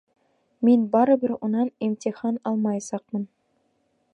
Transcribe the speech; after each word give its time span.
Мин 0.69 0.85
барыбер 0.95 1.33
унан 1.47 1.69
имтихан 1.89 2.41
алмаясаҡмын! 2.53 3.29